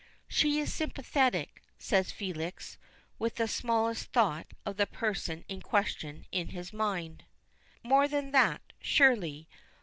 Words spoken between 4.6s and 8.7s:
of the person in question in his mind. "More than that,